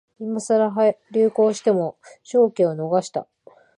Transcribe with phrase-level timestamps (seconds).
[0.19, 0.73] 今さら
[1.11, 3.27] 流行しても商機を逃した